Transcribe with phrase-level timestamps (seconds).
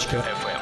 [0.00, 0.60] Замфм.фм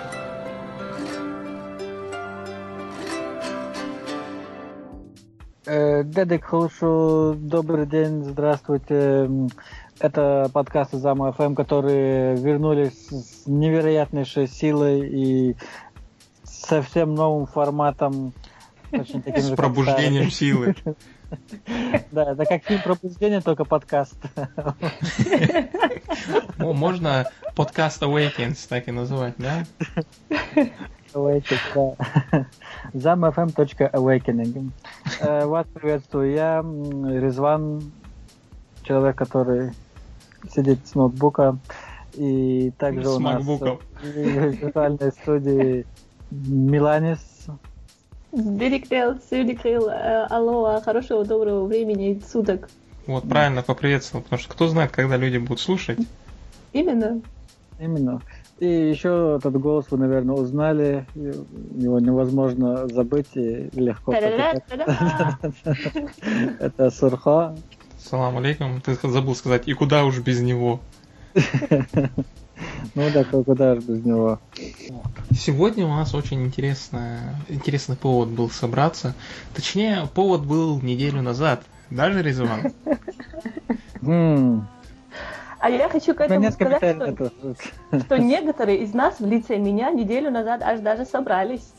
[5.71, 9.31] Э, Дедек Халушу, добрый день, здравствуйте.
[10.01, 15.57] Это подкаст из АМ ФМ, которые вернулись с невероятнейшей силой и
[16.43, 18.33] совсем новым форматом.
[18.93, 20.75] Очень таким с пробуждением силы.
[22.11, 24.17] Да, это как фильм «Пробуждение», только подкаст.
[26.57, 29.65] Можно подкаст Awakens так и называть, да?
[31.13, 31.97] Awakens,
[32.33, 32.47] да.
[32.95, 34.71] zamfm.awakening.
[35.21, 36.33] Э, вас приветствую.
[36.33, 37.93] Я Резван,
[38.85, 39.73] человек, который
[40.51, 41.59] сидит с ноутбука.
[42.15, 45.85] И также с у нас в виртуальной студии
[46.31, 47.19] Миланис,
[48.33, 52.69] Директел, Сюдикрил, алло, хорошего, доброго времени суток.
[53.07, 55.99] Вот, правильно поприветствовал, потому что кто знает, когда люди будут слушать.
[56.75, 57.23] Именно.
[57.81, 58.21] Именно.
[58.59, 61.07] И еще этот голос вы, наверное, узнали.
[61.15, 64.13] Его невозможно забыть и легко.
[66.59, 67.57] Это Сурхо.
[67.99, 68.81] Салам алейкум.
[68.81, 70.81] Ты забыл сказать, и куда уж без него?
[72.95, 74.39] Ну да, куда же без него.
[75.33, 79.15] Сегодня у нас очень интересно, интересный повод был собраться.
[79.55, 81.63] Точнее, повод был неделю назад.
[81.91, 82.73] Даже Резван?
[85.61, 87.33] А я хочу к этому сказать, что,
[88.01, 91.73] что некоторые из нас в лице меня неделю назад аж даже собрались.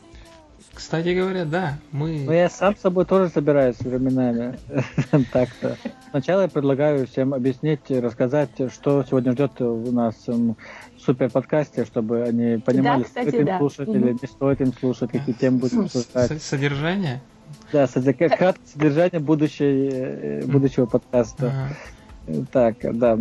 [0.74, 2.24] Кстати говоря, да, мы...
[2.26, 4.58] Ну, я сам с собой тоже собираюсь временами.
[5.32, 5.78] Так-то.
[6.12, 10.56] Сначала я предлагаю всем объяснить, рассказать, что сегодня ждет у нас в
[10.98, 13.58] супер подкасте, чтобы они понимали, да, кстати, стоит им да.
[13.58, 16.42] слушать или не стоит им слушать, какие темы будут обсуждать.
[16.42, 17.22] Содержание?
[17.74, 21.74] Да, краткое содержание будущей, будущего подкаста.
[22.28, 22.46] Ага.
[22.52, 23.18] Так, да.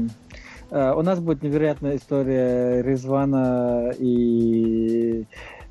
[0.70, 5.24] У нас будет невероятная история Резвана и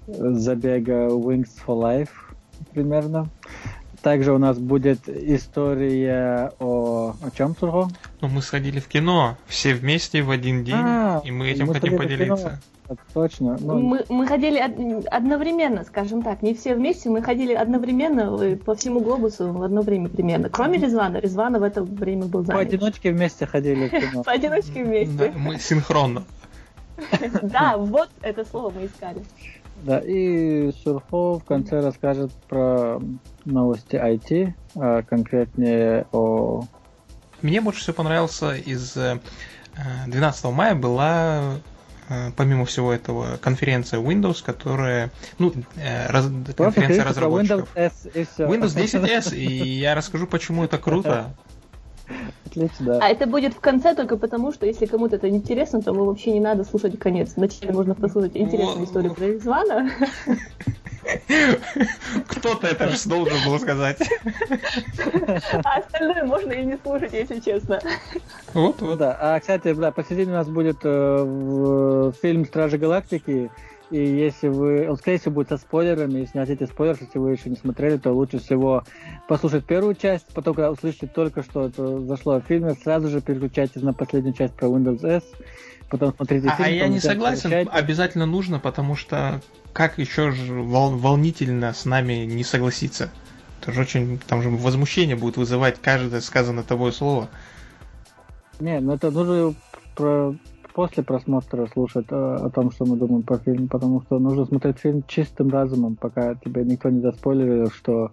[0.08, 2.10] забега Wings for Life
[2.74, 3.30] примерно.
[4.02, 7.16] Также у нас будет история о...
[7.22, 7.90] О чем, Сурго?
[8.22, 11.74] Ну, мы сходили в кино все вместе в один день, а, и мы этим мы
[11.74, 12.62] хотим поделиться.
[13.14, 13.58] Точно.
[13.60, 13.80] Ну...
[13.80, 14.60] Мы, мы ходили
[15.10, 20.08] одновременно, скажем так, не все вместе, мы ходили одновременно по всему глобусу в одно время
[20.08, 20.50] примерно.
[20.50, 22.62] Кроме Резвана, Резвана в это время был занят.
[22.62, 24.24] Поодиночке вместе ходили в кино.
[24.26, 25.34] Поодиночке вместе.
[25.36, 26.24] Мы синхронно.
[27.44, 29.22] Да, вот это слово мы искали.
[29.84, 33.00] Да, и Сурхо в конце расскажет про
[33.46, 36.64] новости IT, а конкретнее о...
[37.42, 38.98] Мне больше всего понравился из
[40.08, 41.60] 12 мая была
[42.36, 45.54] помимо всего этого, конференция Windows, которая, ну,
[46.08, 47.70] раз, конференция разработчиков.
[47.76, 48.40] Windows, S.
[48.40, 51.36] Windows 10s, и я расскажу, почему это круто.
[52.46, 53.00] Отлично, да.
[53.02, 56.40] А это будет в конце только потому, что если кому-то это интересно, то вообще не
[56.40, 57.34] надо слушать конец.
[57.36, 59.92] Вначале можно послушать интересную историю про Резвана.
[62.28, 63.98] Кто-то это же должен был сказать.
[65.64, 67.80] А остальное можно и не слушать, если честно.
[68.54, 68.98] Вот, вот.
[68.98, 69.18] Да.
[69.20, 73.50] А, кстати, да, посередине у нас будет э, фильм Стражи Галактики.
[73.90, 77.32] И если вы, он, скорее всего, будет со спойлерами, если не хотите спойлеров, если вы
[77.32, 78.84] еще не смотрели, то лучше всего
[79.30, 83.82] послушать первую часть, потом, когда услышите только что это зашло в фильме, сразу же переключайтесь
[83.82, 85.24] на последнюю часть про Windows S,
[85.90, 86.68] потом смотрите а, фильм.
[86.68, 92.26] А я не согласен, обязательно нужно, потому что как еще же вол, волнительно с нами
[92.26, 93.10] не согласиться?
[93.62, 97.30] Это же очень, там же возмущение будет вызывать каждое сказанное тобой слово.
[98.60, 99.54] Не, ну это нужно
[99.96, 100.36] про
[100.78, 104.78] после просмотра слушать о, о том, что мы думаем про фильм, потому что нужно смотреть
[104.78, 108.12] фильм чистым разумом, пока тебе никто не заспойлерил, что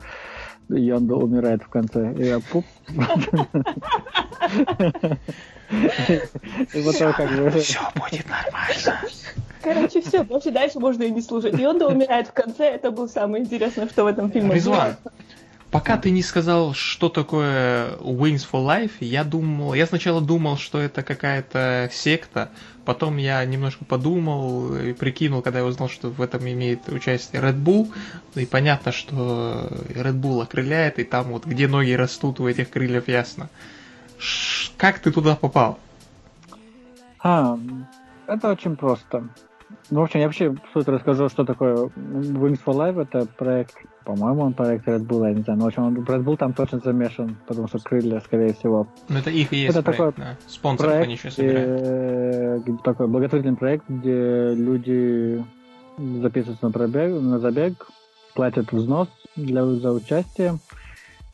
[0.71, 2.15] Йонда умирает в конце.
[2.15, 2.65] И я пуп.
[6.73, 7.51] И потом как бы...
[7.51, 9.03] Все будет нормально.
[9.63, 11.59] Короче, все, больше дальше можно и не слушать.
[11.59, 14.97] Йонда умирает в конце, это было самое интересное, что в этом фильме Резван,
[15.75, 20.79] Пока ты не сказал, что такое Wings for Life, я думал, я сначала думал, что
[20.79, 22.53] это какая-то секта,
[22.85, 27.61] потом я немножко подумал и прикинул, когда я узнал, что в этом имеет участие Red
[27.61, 27.93] Bull,
[28.37, 33.09] и понятно, что Red Bull окрыляет, и там вот где ноги растут у этих крыльев
[33.09, 33.49] ясно.
[34.17, 35.81] Ш- как ты туда попал?
[37.19, 37.59] А,
[38.29, 39.29] это очень просто.
[39.91, 43.01] Ну, в общем, я вообще суть расскажу, что такое Wings for Life.
[43.01, 43.75] Это проект,
[44.05, 45.59] по-моему, он проект Red Bull, я не знаю.
[45.59, 48.87] Но, в общем, Red Bull там точно замешан, потому что крылья, скорее всего.
[49.09, 50.39] Ну, это их и есть это проект, такой да.
[50.47, 52.63] Спонсоров проект, они еще собирают.
[52.63, 55.45] Где, такой благотворительный проект, где люди
[55.99, 57.87] записываются на, пробег, на забег,
[58.35, 60.59] платят взнос для, за участие.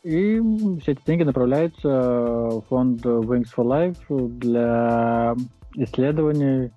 [0.03, 0.41] И
[0.81, 5.37] все эти деньги направляются в фонд Wings for Life для
[5.75, 6.73] исследований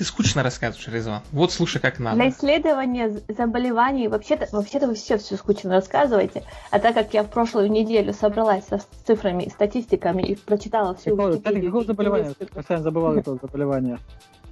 [0.00, 1.20] Ты скучно рассказываешь, Резван.
[1.30, 2.16] Вот слушай, как надо.
[2.16, 6.42] Для исследования заболеваний вообще-то вообще-то вы все все скучно рассказываете.
[6.70, 11.60] А так как я в прошлую неделю собралась со цифрами, статистиками и прочитала всю кстати,
[11.66, 12.32] какое заболевание?
[12.54, 13.98] Постоянно забывал это заболевание.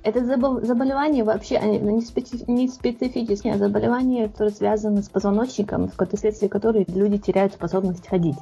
[0.02, 5.96] Это заболевание вообще они, не, специ, не специфические а заболевания, которые связаны с позвоночником, в
[6.14, 8.36] вследствие которых люди теряют способность ходить.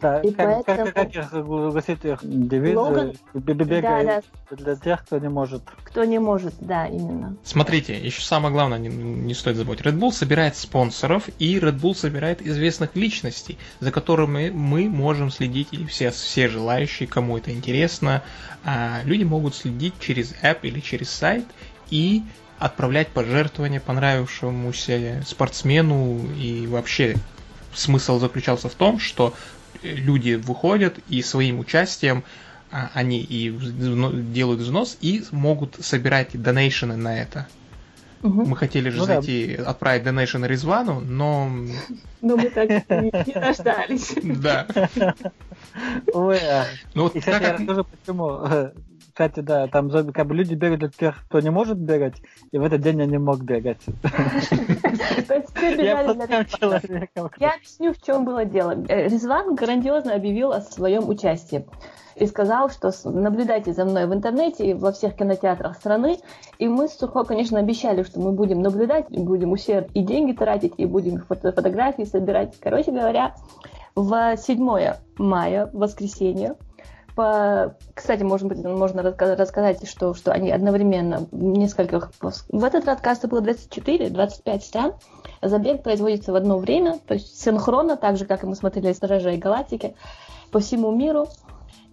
[0.00, 0.92] Да, и как, поэтому...
[0.92, 3.12] как, как, как гласит их девиз, Логан...
[3.32, 4.22] да, да.
[4.50, 5.62] для тех, кто не может.
[5.84, 7.36] Кто не может, да, именно.
[7.44, 9.80] Смотрите, еще самое главное, не, не стоит забыть.
[9.80, 15.68] Red Bull собирает спонсоров, и Red Bull собирает известных личностей, за которыми мы можем следить,
[15.72, 18.22] и все, все желающие, кому это интересно,
[18.64, 21.44] а, люди могут следить через app или через сайт
[21.90, 22.22] и
[22.58, 27.16] отправлять пожертвования понравившемуся спортсмену и вообще
[27.74, 29.34] смысл заключался в том, что
[29.82, 32.24] люди выходят и своим участием
[32.70, 37.46] а, они и делают взнос и могут собирать донейшены на это.
[38.22, 38.44] Угу.
[38.46, 39.70] Мы хотели же ну, зайти, да.
[39.70, 41.50] отправить донейшн Резвану, но...
[42.22, 44.14] Но мы так не, не дождались.
[44.22, 44.66] Да.
[46.12, 46.66] Ой, а.
[46.94, 48.72] ну, вот и, кстати, я расскажу, почему.
[49.16, 52.16] Кстати, да, там как бы люди бегают для тех, кто не может бегать,
[52.52, 53.80] и в этот день я не мог бегать.
[57.38, 58.72] Я объясню, в чем было дело.
[58.88, 61.66] Э, Резван грандиозно объявил о своем участии
[62.16, 66.18] и сказал, что наблюдайте за мной в интернете и во всех кинотеатрах страны.
[66.58, 70.74] И мы с Сухо, конечно, обещали, что мы будем наблюдать, будем усерд и деньги тратить,
[70.76, 72.54] и будем фото фотографии собирать.
[72.60, 73.34] Короче говоря,
[73.94, 76.56] в 7 мая, воскресенье,
[77.16, 77.74] по...
[77.94, 82.12] Кстати, может быть, можно рассказать, что, что они одновременно в нескольких...
[82.20, 84.92] В этот раз, кажется, было 24-25 стран.
[85.42, 89.38] Забег производится в одно время, то есть синхронно, так же, как и мы смотрели «Сторожей
[89.38, 89.96] галактики»,
[90.52, 91.26] по всему миру.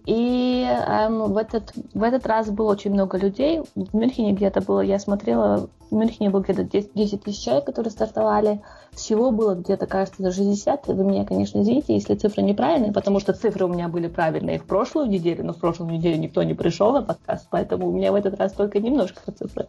[0.06, 3.62] И эм, в, этот, в этот раз было очень много людей.
[3.74, 7.90] В Мюнхене где-то было, я смотрела, в Мюнхене было где-то 10, 10 тысяч человек, которые
[7.90, 8.60] стартовали.
[8.96, 10.88] Всего было где-то, кажется, за 60.
[10.88, 14.64] Вы меня, конечно, извините, если цифры неправильные, потому что цифры у меня были правильные в
[14.64, 18.14] прошлую неделю, но в прошлую неделю никто не пришел на подкаст, поэтому у меня в
[18.14, 19.66] этот раз только немножко цифры.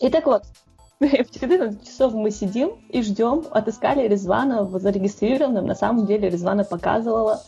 [0.00, 0.42] И так вот,
[1.00, 5.66] в 14 часов мы сидим и ждем, отыскали Резвана зарегистрированным.
[5.66, 7.42] На самом деле Резвана показывала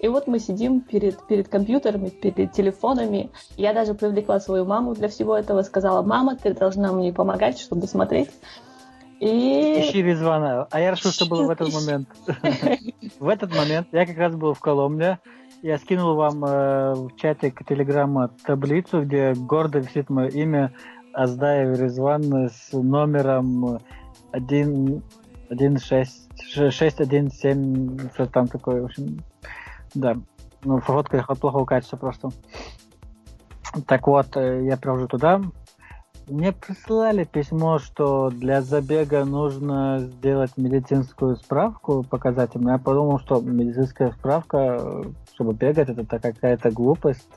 [0.00, 3.30] и вот мы сидим перед, перед компьютерами, перед телефонами.
[3.56, 7.86] Я даже привлекла свою маму для всего этого, сказала, мама, ты должна мне помогать, чтобы
[7.88, 8.30] смотреть.
[9.20, 9.80] И...
[9.80, 10.68] Ищи Резвана.
[10.70, 12.08] А я решил, что было в этот момент.
[13.18, 15.18] В этот момент я как раз был в Коломне.
[15.62, 20.72] Я скинул вам э, в чатик телеграмма таблицу, где гордо висит мое имя
[21.12, 23.80] Аздаев Резван с номером
[24.30, 25.02] 1,
[25.50, 29.24] 1 6, 6, 1, 7, что там такое, в общем,
[29.94, 30.16] да.
[30.62, 32.30] Ну, фотка плохого качества просто.
[33.86, 35.40] Так вот, э, я прихожу туда.
[36.28, 42.74] Мне прислали письмо, что для забега нужно сделать медицинскую справку показательную.
[42.74, 45.04] Я подумал, что медицинская справка,
[45.34, 47.28] чтобы бегать, это какая-то глупость.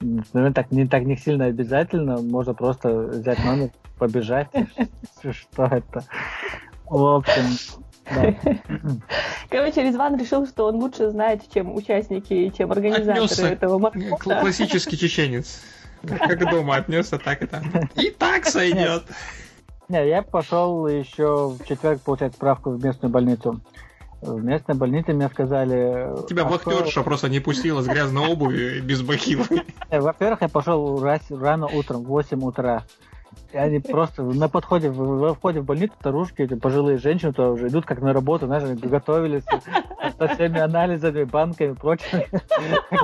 [0.00, 2.20] Наверное, так не так не сильно обязательно.
[2.22, 4.48] Можно просто взять номер, побежать.
[5.32, 6.04] Что это?
[6.86, 7.78] В общем,
[9.50, 13.48] Короче, Резван решил, что он лучше знает, чем участники, чем организаторы отнесся.
[13.48, 14.40] этого марафона.
[14.40, 15.60] Классический чеченец.
[16.06, 17.62] Как дома отнесся, так и там.
[17.96, 19.04] И так сойдет.
[19.88, 23.60] Не, я пошел еще в четверг получать справку в местную больницу.
[24.20, 26.26] В местной больнице мне сказали...
[26.28, 29.48] Тебя а вахтерша просто не пустила с грязной обуви без бахилов.
[29.90, 32.84] Во-первых, я пошел рано утром, в 8 утра.
[33.52, 37.68] И они просто на подходе, в, входе в больницу старушки, эти пожилые женщины, то уже
[37.68, 39.44] идут как на работу, знаешь, они готовились
[40.18, 42.22] со всеми анализами, банками, прочим.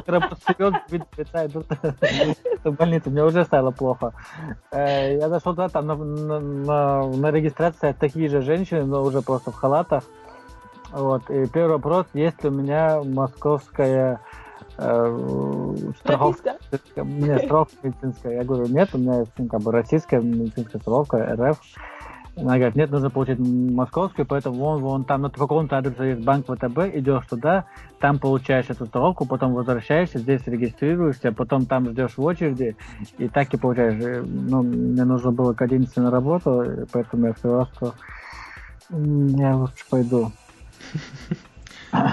[0.06, 1.66] Работают вперед, идут
[2.64, 3.10] в больницу.
[3.10, 4.12] Мне уже стало плохо.
[4.70, 5.94] Э, я зашел туда, там на,
[6.40, 10.04] на, на регистрации такие же женщины, но уже просто в халатах.
[10.92, 11.28] Вот.
[11.30, 14.20] И первый вопрос, есть ли у меня московская
[14.78, 16.58] э, страховка.
[16.96, 18.32] Нет, страховка медицинская.
[18.34, 21.60] Я говорю, нет, у меня есть как бы российская медицинская страховка, РФ.
[22.36, 26.46] Она говорит, нет, нужно получить московскую, поэтому вон, вон там на каком-то адресе есть банк
[26.46, 27.66] ВТБ, идешь туда,
[28.00, 32.76] там получаешь эту страховку, потом возвращаешься, здесь регистрируешься, потом там ждешь в очереди,
[33.18, 34.24] и так и получаешь.
[34.26, 37.94] Ну, мне нужно было к 11 на работу, поэтому я сказал, что
[38.90, 40.32] я лучше пойду.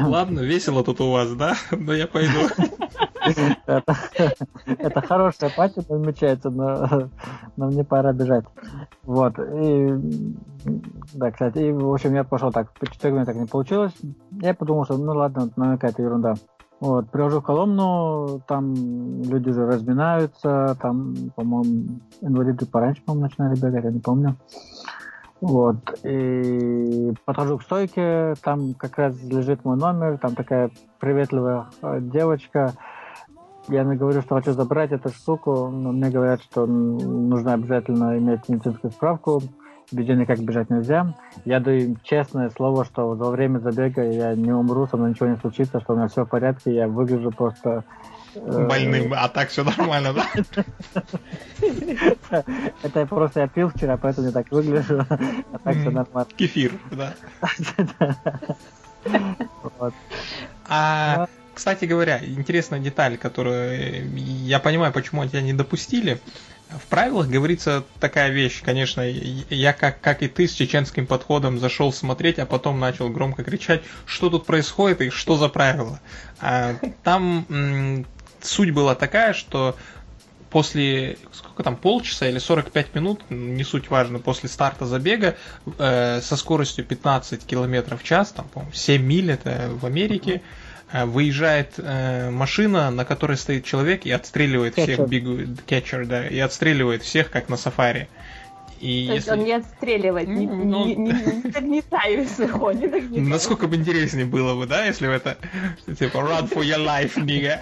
[0.05, 1.55] Ладно, весело тут у вас, да?
[1.71, 2.39] Но я пойду.
[4.65, 7.09] Это хорошая пати намечается, но,
[7.55, 8.45] но мне пора бежать.
[9.03, 9.37] Вот.
[9.39, 9.93] И,
[11.13, 13.93] да, кстати, и, в общем, я пошел так, по 4 так не получилось.
[14.41, 16.33] Я подумал, что, ну ладно, наверное, какая-то ерунда.
[16.79, 18.73] Вот, прихожу в Коломну, там
[19.21, 24.35] люди уже разминаются, там, по-моему, инвалиды пораньше, по-моему, начинали бегать, я не помню.
[25.41, 30.69] Вот, и подхожу к стойке, там как раз лежит мой номер, там такая
[30.99, 32.73] приветливая э, девочка,
[33.67, 38.91] я говорю, что хочу забрать эту штуку, но мне говорят, что нужно обязательно иметь медицинскую
[38.91, 39.41] справку,
[39.91, 41.15] без никак бежать нельзя.
[41.45, 45.29] Я даю им честное слово, что во время забега я не умру, со мной ничего
[45.29, 47.83] не случится, что у меня все в порядке, я выгляжу просто
[48.35, 50.27] Больным, а так все нормально, да?
[52.83, 56.31] Это просто я пил вчера, поэтому я так выгляжу, а так все нормально.
[56.37, 57.13] Кефир, да.
[60.67, 66.19] А кстати говоря, интересная деталь, которую я понимаю, почему тебя не допустили.
[66.69, 71.91] В правилах говорится такая вещь, конечно, я как, как и ты с чеченским подходом зашел
[71.91, 75.99] смотреть, а потом начал громко кричать, что тут происходит и что за правила.
[76.39, 77.45] А, там
[78.45, 79.75] суть была такая, что
[80.49, 85.37] после сколько там полчаса или 45 минут, не суть важно, после старта забега
[85.77, 90.41] э, со скоростью 15 км в час, там, по 7 миль это в Америке,
[90.91, 94.95] Э, выезжает э, машина, на которой стоит человек и отстреливает кетчер.
[94.95, 98.09] всех биг кетчер, да, и отстреливает всех, как на сафари.
[98.81, 99.13] И То если...
[99.13, 103.27] есть он не отстреливает, не, ну, не, не, не нагнетает сверху, не нагнетает.
[103.27, 105.37] Насколько бы интереснее было бы, да, если бы это
[105.85, 107.59] типа run for your life, nigga.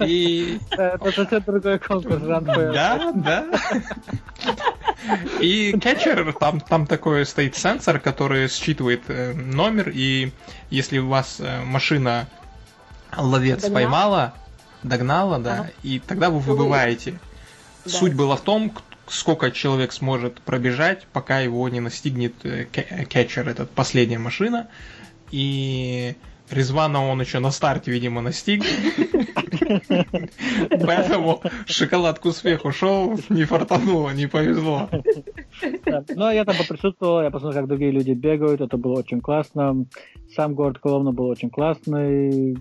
[0.00, 0.58] И...
[0.70, 3.12] Это совсем другой конкурс, run for your life.
[3.12, 3.44] Да, да.
[5.40, 10.32] И кетчер, там, там такой стоит сенсор, который считывает э, номер, и
[10.70, 12.26] если у вас э, машина
[13.14, 13.74] ловец Догнал?
[13.74, 14.34] поймала,
[14.82, 15.70] догнала, да, ага.
[15.82, 17.18] и тогда вы выбываете.
[17.88, 17.98] Да.
[17.98, 18.72] Суть была в том,
[19.06, 24.68] сколько человек сможет пробежать, пока его не настигнет э, кетчер, этот последняя машина.
[25.30, 26.14] И
[26.50, 28.64] Резвана он еще на старте, видимо, настиг.
[30.70, 34.88] Поэтому шоколад к успеху шел, не фартануло, не повезло.
[36.14, 39.86] Ну, я там поприсутствовал, я посмотрел, как другие люди бегают, это было очень классно.
[40.34, 42.52] Сам город Коломна был очень классный.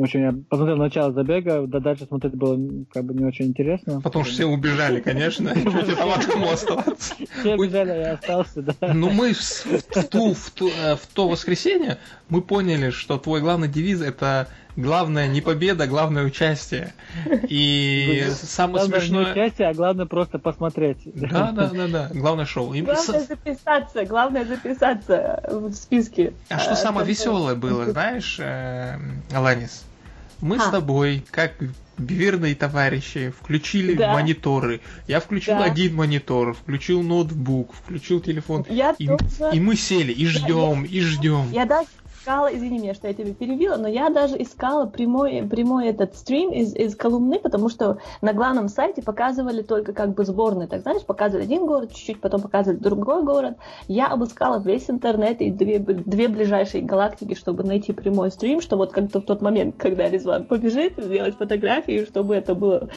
[0.00, 2.58] Очень я посмотрел начало забега, да дальше смотреть было
[2.92, 4.00] как бы не очень интересно.
[4.00, 5.54] Потому что все убежали, конечно.
[5.54, 7.14] Там одному оставаться.
[7.40, 8.74] Все убежали, я остался, да.
[8.94, 11.98] Ну мы э, в то воскресенье
[12.28, 16.92] мы поняли, что твой главный девиз это главное не победа, главное участие.
[17.48, 19.24] И самое главное смешное...
[19.24, 20.98] не участие, а главное просто посмотреть.
[21.04, 22.10] Да, да, да, да.
[22.12, 22.74] Главное шоу.
[22.74, 26.34] Главное записаться, главное записаться в списке.
[26.48, 28.98] А что самое веселое было, знаешь, э,
[29.32, 29.84] Аланис?
[30.40, 31.54] Мы с тобой, как
[31.98, 34.12] верные товарищи, включили да.
[34.12, 34.80] мониторы.
[35.08, 35.64] Я включил да.
[35.64, 38.64] один монитор, включил ноутбук, включил телефон.
[38.68, 39.50] Я и, тоже...
[39.52, 41.50] и мы сели, и ждем, я, и ждем.
[41.52, 41.88] Я даже
[42.26, 46.50] искала, извини меня, что я тебя перебила, но я даже искала прямой, прямой этот стрим
[46.50, 51.04] из, из Колумны, потому что на главном сайте показывали только как бы сборные, так знаешь,
[51.04, 53.58] показывали один город, чуть-чуть потом показывали другой город.
[53.86, 58.90] Я обыскала весь интернет и две, две ближайшие галактики, чтобы найти прямой стрим, что вот
[58.90, 62.88] как-то в тот момент, когда Резван побежит, сделать фотографии, чтобы это было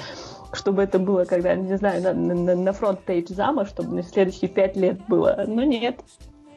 [0.51, 4.49] чтобы это было, когда, не знаю, на, на, на front page зама, чтобы на следующие
[4.49, 5.43] пять лет было.
[5.45, 5.99] Но нет,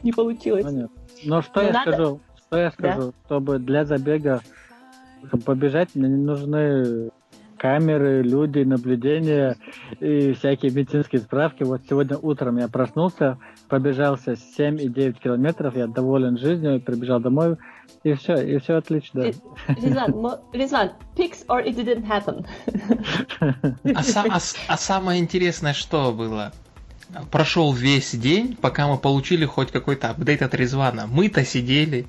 [0.01, 0.65] не получилось.
[0.65, 0.91] Ну, нет.
[1.23, 1.91] Но что Но я надо...
[1.91, 2.19] скажу?
[2.53, 3.01] Что я скажу?
[3.07, 3.13] Да?
[3.25, 4.41] Чтобы для забега
[5.27, 7.09] чтобы побежать, мне не нужны
[7.57, 9.55] камеры, люди, наблюдения
[9.99, 11.63] и всякие медицинские справки.
[11.63, 13.37] Вот сегодня утром я проснулся,
[13.69, 17.55] побежался 7,9 километров, я доволен жизнью, прибежал домой,
[18.03, 19.31] и все, и все отлично.
[19.67, 22.45] Ризван, Ризван, pics or it didn't happen?
[23.95, 26.51] А, а, а самое интересное что было?
[27.31, 31.07] Прошел весь день, пока мы получили хоть какой-то апдейт от Резвана.
[31.07, 32.07] Мы-то сидели,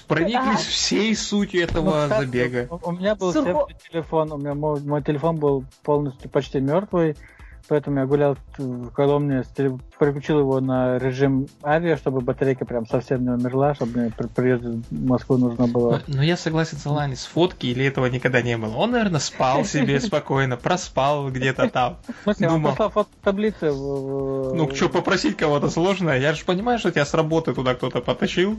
[0.00, 2.68] прониклись всей сутью этого ну, забега.
[2.70, 3.66] У, у меня был Сурко...
[3.90, 7.16] телефон, у меня мой, мой телефон был полностью почти мертвый,
[7.68, 13.30] поэтому я гулял в Коломне, переключил его на режим авиа, чтобы батарейка прям совсем не
[13.30, 16.02] умерла, чтобы мне при приезде в Москву нужно было...
[16.06, 18.76] Но, но я согласен с Алани, с фотки или этого никогда не было.
[18.76, 21.98] Он, наверное, спал себе спокойно, проспал где-то там.
[22.20, 26.10] В смысле, он послал фото таблицы Ну, что, попросить кого-то сложно?
[26.10, 28.58] Я же понимаю, что тебя с работы туда кто-то потащил,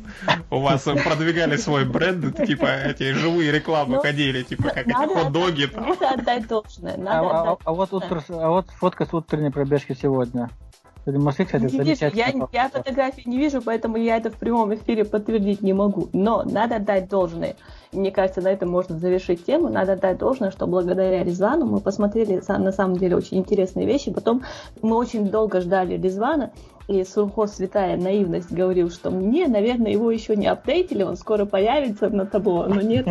[0.49, 5.69] у вас продвигали свой бренд, типа эти живые рекламы ну, ходили, типа как эти хот-доги.
[5.73, 6.97] Надо отдать должное.
[7.05, 10.49] А, а, а вот а вот фотка с утренней пробежки сегодня.
[11.05, 15.03] Мосты, кстати, не вижу, я, я фотографии не вижу, поэтому я это в прямом эфире
[15.03, 16.07] подтвердить не могу.
[16.13, 17.57] Но надо дать должное.
[17.91, 19.67] Мне кажется, на этом можно завершить тему.
[19.67, 24.13] Надо дать должное, что благодаря Резвану мы посмотрели на самом деле очень интересные вещи.
[24.13, 24.43] Потом
[24.81, 26.51] мы очень долго ждали Резвана,
[26.87, 32.09] и Сурхо Святая Наивность говорил, что мне, наверное, его еще не апдейтили, он скоро появится
[32.09, 33.05] на табло, но нет.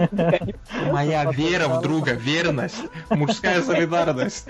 [0.91, 4.49] Моя вера в друга, верность, мужская солидарность.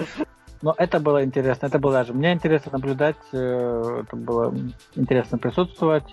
[0.62, 4.54] Но это было интересно, это было даже мне интересно наблюдать, э, это было
[4.94, 6.04] интересно присутствовать.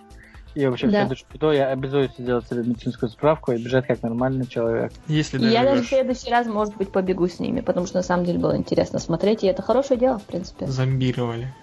[0.55, 0.91] И вообще да.
[0.91, 4.91] в следующем году я обязуюсь сделать себе медицинскую справку и бежать как нормальный человек.
[5.07, 8.03] Если даже я даже в следующий раз, может быть, побегу с ними, потому что на
[8.03, 10.65] самом деле было интересно смотреть, и это хорошее дело, в принципе.
[10.65, 11.53] Зомбировали.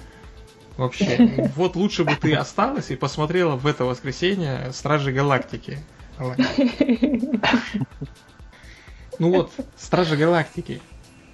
[0.76, 1.50] Вообще.
[1.56, 5.78] Вот лучше бы ты осталась и посмотрела в это воскресенье Стражи Галактики.
[9.18, 10.82] Ну вот, Стражи Галактики.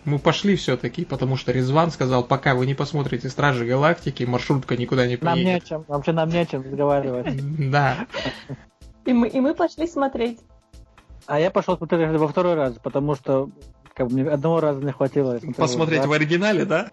[0.05, 5.07] Мы пошли все-таки, потому что Резван сказал, пока вы не посмотрите Стражи Галактики, маршрутка никуда
[5.07, 5.23] не поедет.
[5.23, 7.71] Нам не о чем, вообще нам не о чем разговаривать.
[7.71, 8.07] Да.
[9.05, 10.41] И мы, и мы пошли смотреть.
[11.27, 13.51] А я пошел смотреть во второй раз, потому что
[13.95, 15.39] как бы, мне одного раза не хватило.
[15.57, 16.91] Посмотреть в оригинале, да?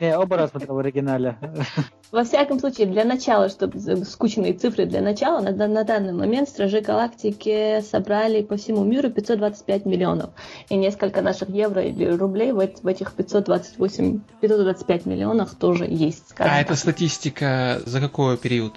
[0.00, 1.38] Не, оба раза смотрел в оригинале.
[2.10, 6.80] Во всяком случае, для начала, чтобы скучные цифры для начала, на, на данный момент Стражи
[6.80, 10.30] Галактики собрали по всему миру 525 миллионов.
[10.68, 16.34] И несколько наших евро или рублей в, в этих 528, 525 миллионах тоже есть.
[16.38, 18.74] А это статистика за какой период?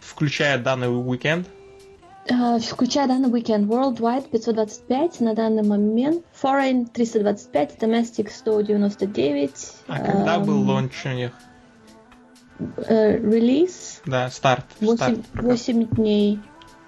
[0.00, 1.46] Включая данный уикенд?
[2.28, 9.50] Uh, включая данный уикенд, Worldwide 525 на данный момент, Foreign 325, Domestic 199.
[9.86, 11.30] А когда был launch у них?
[12.58, 14.00] Э, релиз?
[14.06, 14.64] Да, старт.
[14.80, 16.40] 8, старт 8 дней.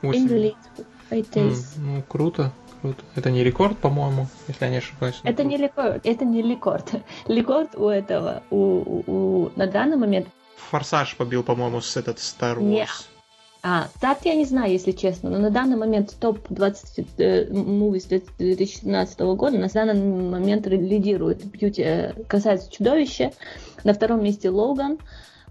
[0.02, 0.26] 8.
[0.26, 1.52] In release, 8 days.
[1.52, 2.52] Mm, ну, круто.
[2.80, 3.04] Круто.
[3.14, 5.21] Это не рекорд, по-моему, если я не ошибаюсь.
[5.25, 6.94] Это не рекорд, это не рекорд.
[7.27, 10.27] Рекорд у этого, у, у, у на данный момент.
[10.70, 12.62] Форсаж побил, по-моему, с этот Star Wars.
[12.62, 12.88] Нет.
[13.62, 19.21] А, старт я не знаю, если честно, но на данный момент топ-20 э, movies 2017
[19.21, 23.33] года на данный момент лидирует Бьюти э, касается чудовища,
[23.83, 24.99] на втором месте Логан,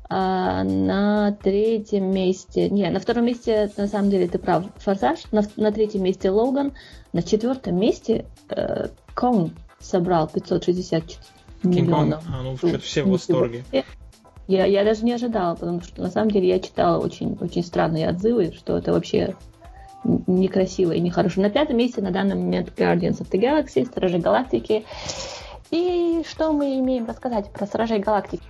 [0.09, 5.43] а на третьем месте, не, на втором месте, на самом деле, ты прав, Форсаж, на,
[5.57, 6.73] на третьем месте Логан,
[7.11, 11.03] на четвертом месте э, Кон собрал 560
[11.63, 12.23] миллионов.
[12.29, 13.65] А, ну, все в восторге.
[14.47, 18.09] Я, я даже не ожидала, потому что на самом деле я читала очень, очень странные
[18.09, 19.35] отзывы, что это вообще
[20.03, 21.41] некрасиво и нехорошо.
[21.41, 24.85] На пятом месте на данный момент Guardians of the Galaxy, Стражи Галактики.
[25.69, 28.43] И что мы имеем рассказать про Стражей Галактики?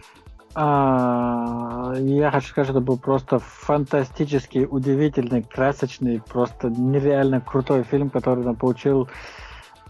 [0.54, 8.10] А, я хочу сказать, что это был просто фантастический, удивительный, красочный, просто нереально крутой фильм,
[8.10, 9.08] который нам получил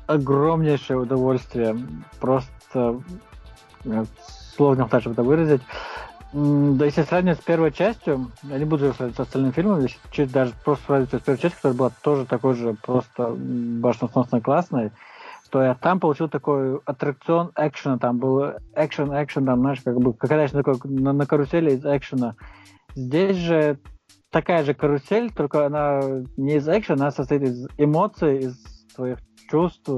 [0.08, 1.78] огромнейшее удовольствие.
[2.20, 3.02] Просто
[3.86, 4.06] э,
[4.56, 5.62] сложно так это выразить.
[6.34, 10.32] Да, если сравнивать с первой частью, я не буду сравнивать с остальными фильмами, если чуть
[10.32, 14.92] даже просто сравнивать с первой частью, которая была тоже такой же просто башносносно классной,
[15.50, 18.44] то я там получил такой аттракцион экшена, там был
[18.76, 22.36] экшен, экшен, там, знаешь, как бы, как раньше такой, на, на карусели из экшена.
[22.94, 23.80] Здесь же
[24.30, 26.02] такая же карусель, только она
[26.36, 29.90] не из экшена, она состоит из эмоций, из твоих чувств,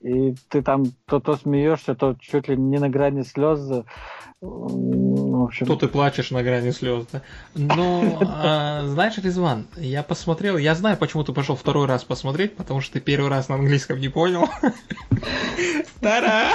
[0.00, 3.84] и ты там то, то смеешься, то чуть ли не на грани слез.
[4.42, 5.66] В общем...
[5.66, 7.22] То ты плачешь на грани слез, да?
[7.54, 12.80] Но, а, знаешь, Резван, я посмотрел, я знаю, почему ты пошел второй раз посмотреть, потому
[12.80, 14.48] что ты первый раз на английском не понял.
[16.00, 16.54] Тара!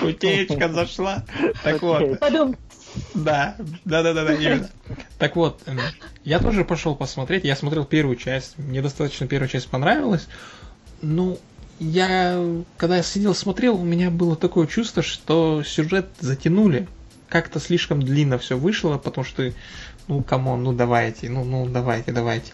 [0.00, 1.24] Шутечка зашла.
[1.64, 2.20] Так вот.
[3.14, 4.68] Да, да, да, да, да, именно.
[5.18, 5.78] Так вот, эм,
[6.24, 7.44] я тоже пошел посмотреть.
[7.44, 8.58] Я смотрел первую часть.
[8.58, 10.28] Мне достаточно первая часть понравилась.
[11.02, 11.38] Ну,
[11.80, 12.38] я,
[12.76, 16.86] когда я сидел смотрел, у меня было такое чувство, что сюжет затянули.
[17.28, 19.50] Как-то слишком длинно все вышло, потому что,
[20.06, 22.52] ну, come on, ну давайте, ну, ну, давайте, давайте.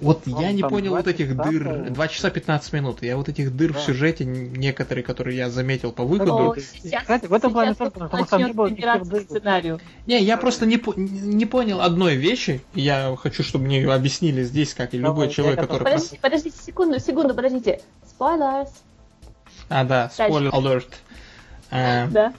[0.00, 1.90] Вот Он я не понял вот этих часа, дыр.
[1.90, 3.02] 2 часа 15 минут.
[3.02, 3.78] Я вот этих дыр да.
[3.78, 6.32] в сюжете, некоторые, которые я заметил по выходу.
[6.32, 9.80] Но сейчас, Кстати, в этом плане потому что не было сценарию.
[10.06, 12.62] Не, я просто не, не понял одной вещи.
[12.74, 15.84] Я хочу, чтобы мне ее объяснили здесь, как и любой человек, который...
[15.84, 17.80] Подождите, подождите, секунду, секунду, подождите.
[18.18, 18.70] Spoilers.
[19.68, 20.94] А, да, spoiler alert.
[21.70, 22.32] А, да.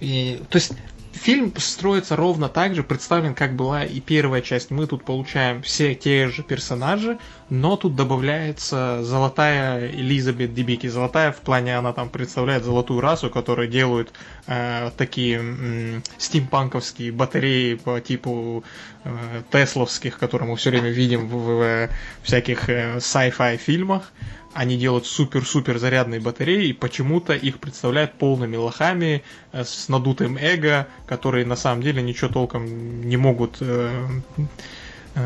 [0.00, 0.72] И, то есть
[1.16, 4.70] фильм строится ровно так же, представлен, как была и первая часть.
[4.70, 7.18] Мы тут получаем все те же персонажи,
[7.50, 10.86] но тут добавляется золотая Элизабет Дебики.
[10.86, 14.12] Золотая в плане, она там представляет золотую расу, которая делают
[14.46, 18.64] э, такие э, стимпанковские батареи по типу
[19.04, 21.90] э, тесловских, которые мы все время видим в, в, в
[22.22, 24.12] всяких э, sci-fi фильмах.
[24.56, 30.88] Они делают супер-супер зарядные батареи, и почему-то их представляют полными лохами э, с надутым эго,
[31.06, 34.06] которые на самом деле ничего толком не могут э,
[35.14, 35.20] э,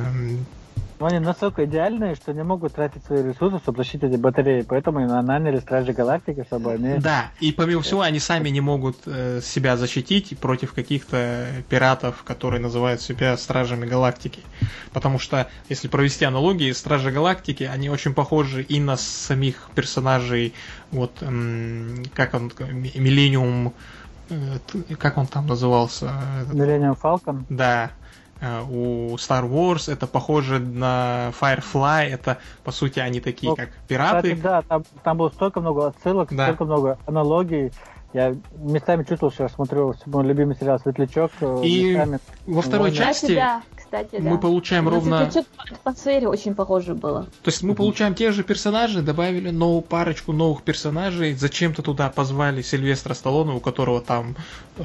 [1.00, 4.60] но они настолько идеальные, что не могут тратить свои ресурсы, чтобы защитить эти батареи.
[4.60, 6.98] Поэтому наняли Стражи Галактики, чтобы они...
[6.98, 12.60] Да, и помимо всего, они сами не могут э, себя защитить против каких-то пиратов, которые
[12.60, 14.42] называют себя Стражами Галактики.
[14.92, 20.52] Потому что, если провести аналогии, Стражи Галактики, они очень похожи и на самих персонажей,
[20.92, 23.72] вот, эм, как он, Миллениум...
[24.28, 24.58] Э,
[24.98, 26.12] как он там назывался?
[26.52, 27.46] Миллениум Фалкон?
[27.48, 27.99] Да, Э,
[28.40, 34.35] у Star Wars это похоже на Firefly, это по сути они такие ну, как пираты.
[34.35, 36.46] Кстати, да, там, там было столько много отсылок, да.
[36.46, 37.72] столько много аналогий.
[38.12, 41.31] Я местами чувствовал, что я смотрю мой любимый сериал Светлячок.
[41.40, 42.18] Э, И местами...
[42.46, 44.31] во второй части да, кстати, да.
[44.31, 45.31] мы получаем Но ровно...
[45.31, 47.24] Светлячок по сфере очень похоже было.
[47.42, 52.62] То есть мы получаем те же персонажи, добавили новую парочку новых персонажей, зачем-то туда позвали
[52.62, 54.35] Сильвестра Сталлоне, у которого там
[54.79, 54.83] э,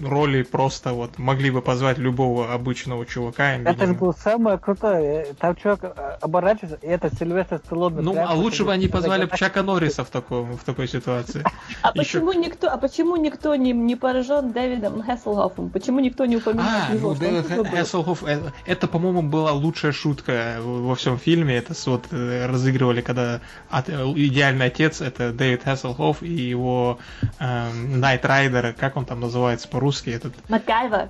[0.00, 3.56] роли просто вот могли бы позвать любого обычного чувака.
[3.56, 5.34] Это же было самое крутое.
[5.38, 8.00] Там чувак э, оборачивается, и это Сильвестр Сталлоне.
[8.00, 11.44] Ну, а лучше бы они позвали Чака Норриса в, таком, в такой ситуации.
[11.82, 15.70] А почему никто, а почему никто не, не поражен Дэвидом Хесселхофом?
[15.70, 17.10] Почему никто не упоминал а, его?
[17.10, 21.56] Ну, Дэвид Хесселхоф, это, это, по-моему, была лучшая шутка во всем фильме.
[21.56, 26.98] Это вот э, разыгрывали, когда идеальный отец это Дэвид Хесселхоф и его
[27.38, 29.87] Найт эм, Райдер, как он там называется по-русски?
[29.88, 30.34] Русский этот...
[30.50, 31.08] Макгайвер.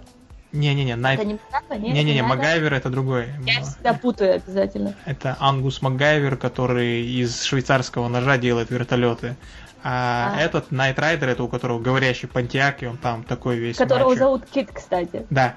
[0.53, 1.19] Не-не-не, Найт...
[1.19, 1.95] Это не Макгайвер?
[1.95, 3.27] Не-не-не, Макгайвер это другой.
[3.45, 4.95] Я всегда путаю обязательно.
[5.05, 9.37] Это Ангус Макгайвер, который из швейцарского ножа делает вертолеты.
[9.83, 10.41] А, а.
[10.41, 14.19] этот Найт Райдер, это у которого говорящий понтиак, и он там такой весь Которого мачо.
[14.19, 15.27] зовут Кит, кстати.
[15.31, 15.57] Да.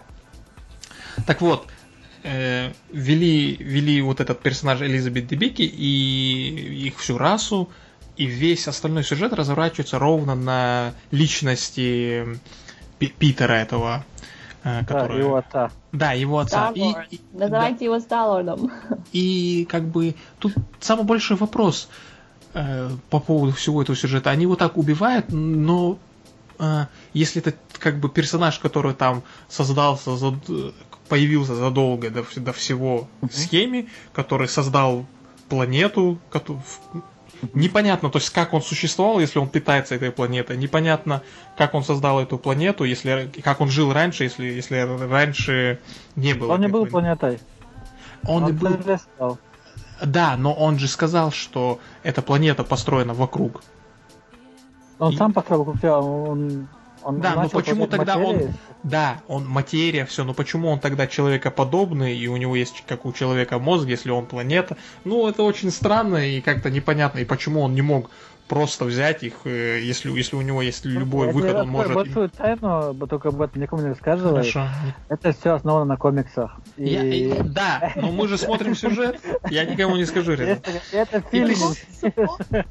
[1.25, 1.67] Так вот,
[2.23, 7.69] э, вели, вели вот этот персонаж Элизабет Дебики и их всю расу,
[8.17, 12.39] и весь остальной сюжет разворачивается ровно на личности
[13.07, 14.03] Питера этого,
[14.63, 15.17] э, который...
[15.17, 15.71] Да, его отца.
[15.91, 16.71] Да, его отца.
[16.75, 17.85] И, и, Называйте да.
[17.85, 18.71] его Сталлордом.
[19.11, 21.89] И как бы тут самый большой вопрос
[22.53, 24.29] э, по поводу всего этого сюжета.
[24.29, 25.97] Они его так убивают, но
[26.59, 30.39] э, если это как бы персонаж, который там создался, за,
[31.09, 33.33] появился задолго до, до всего uh-huh.
[33.33, 35.05] схеме, который создал
[35.49, 36.61] планету, который,
[37.53, 41.21] непонятно, то есть как он существовал, если он питается этой планетой, непонятно,
[41.57, 45.79] как он создал эту планету, если как он жил раньше, если, если раньше
[46.15, 46.53] не было.
[46.53, 47.39] Он не был планетой.
[48.25, 48.77] Он, он был...
[48.97, 49.39] Стал.
[50.03, 53.63] Да, но он же сказал, что эта планета построена вокруг.
[54.99, 55.17] Он И...
[55.17, 56.67] сам построил вокруг себя, он
[57.03, 58.45] он да, но почему тогда материи?
[58.45, 58.53] он...
[58.83, 63.13] Да, он материя, все, но почему он тогда человекоподобный, и у него есть, как у
[63.13, 64.75] человека, мозг, если он планета?
[65.03, 68.09] Ну, это очень странно и как-то непонятно, и почему он не мог
[68.51, 71.93] просто взять их, э, если, если у него есть любой я выход, он может...
[71.93, 74.41] Большую тайну, только об этом никому не рассказывай.
[74.41, 74.67] Хорошо.
[75.07, 76.59] Это все основано на комиксах.
[76.75, 76.89] И...
[76.89, 81.55] Я, и, да, но мы же смотрим сюжет, я никому не скажу, Это, это фильм.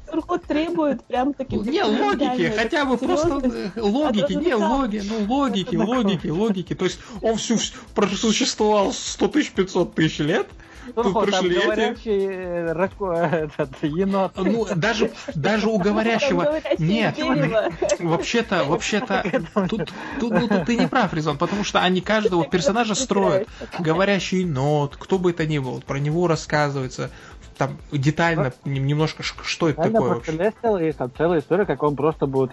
[0.07, 1.65] Сурхот требует прям таких...
[1.65, 3.41] Не, логики, хотя бы просто
[3.75, 6.75] э, логики, не логи, ну логики, логики, логики.
[6.75, 7.57] То есть он всю
[7.95, 10.47] просуществовал 100 тысяч 500 тысяч лет,
[10.95, 12.09] Тут пришли эти...
[12.09, 14.33] Э, этот, енот.
[14.35, 16.59] Ну, даже, даже у говорящего...
[16.77, 17.17] Нет,
[17.99, 19.23] вообще-то, вообще-то,
[19.69, 23.47] тут, тут, ну, тут ты не прав, Резон, потому что они каждого персонажа строят.
[23.79, 27.09] Говорящий енот, кто бы это ни был, про него рассказывается,
[27.57, 30.51] там детально немножко, что это такое вообще.
[30.85, 32.49] Есть там целая история, как он просто был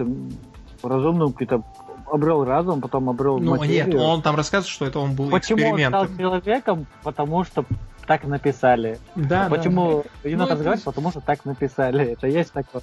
[0.82, 1.64] разумным каким-то
[2.10, 3.86] обрел разум, потом обрел Ну материю.
[3.86, 6.00] нет, он там рассказывает, что это он был Почему экспериментом.
[6.00, 6.86] он стал человеком?
[7.02, 7.64] Потому что
[8.08, 8.98] так написали.
[9.14, 10.28] Да, Почему да.
[10.30, 10.80] Енот ну, разговаривает?
[10.80, 10.90] Это...
[10.90, 12.12] Потому что так написали.
[12.12, 12.82] Это есть такое.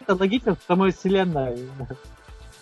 [0.00, 1.68] Это логично в самой вселенной.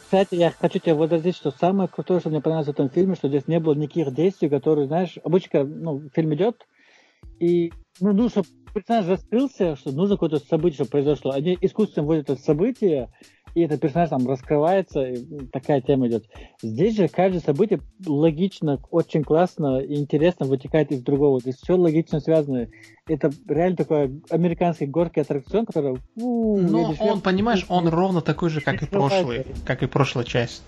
[0.01, 3.29] Кстати, я хочу тебе возразить, что самое крутое, что мне понравилось в этом фильме, что
[3.29, 6.67] здесь не было никаких действий, которые, знаешь, обычно ну, фильм идет,
[7.39, 11.33] и ну, ну, чтобы персонаж раскрылся, что нужно какое-то событие, чтобы произошло.
[11.33, 13.11] Они искусственно вводят это событие,
[13.55, 16.25] и этот персонаж там раскрывается, и такая тема идет.
[16.61, 21.41] Здесь же каждое событие логично, очень классно и интересно вытекает из другого.
[21.41, 22.69] Здесь все логично связано.
[23.07, 25.99] Это реально такой американский горький аттракцион, который...
[26.17, 30.63] Ну, он, понимаешь, он ровно такой же, как и прошлый, как и прошлая часть.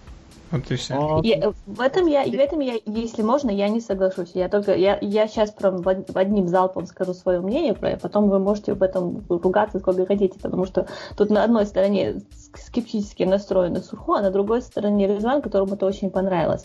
[0.51, 1.21] Вот и все.
[1.25, 4.31] Я, в этом я, в этом я, если можно, я не соглашусь.
[4.35, 8.39] Я только, я, я сейчас прям в одним залпом скажу свое мнение, про, потом вы
[8.39, 12.23] можете об этом ругаться сколько хотите, потому что тут на одной стороне
[12.55, 16.65] скептически настроенный Сурхо, а на другой стороне Резван, которому это очень понравилось.